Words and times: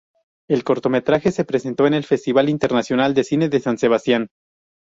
El 0.49 0.63
cortometraje 0.63 1.31
se 1.31 1.45
presentó 1.45 1.85
en 1.85 1.93
el 1.93 2.03
Festival 2.03 2.49
Internacional 2.49 3.13
de 3.13 3.23
Cine 3.23 3.49
de 3.49 3.59
San 3.59 3.77
Sebastián. 3.77 4.29